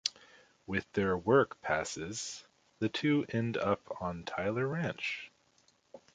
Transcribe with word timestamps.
With 0.65 0.91
their 0.93 1.15
work 1.15 1.61
passes, 1.61 2.43
the 2.79 2.89
two 2.89 3.23
end 3.29 3.55
up 3.55 3.83
on 4.01 4.23
Tyler 4.23 4.67
Ranch. 4.67 5.29